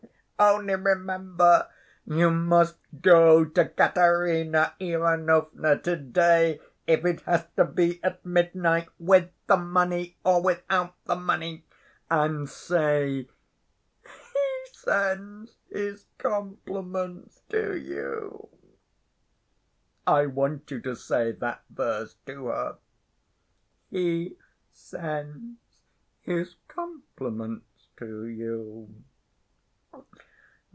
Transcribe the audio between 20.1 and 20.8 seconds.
want